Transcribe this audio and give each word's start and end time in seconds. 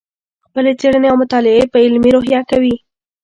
خپلې 0.45 0.71
څېړنې 0.79 1.07
او 1.09 1.17
مطالعې 1.21 1.63
په 1.71 1.77
علمي 1.85 2.09
روحیه 2.15 2.41
کوې. 2.49 2.75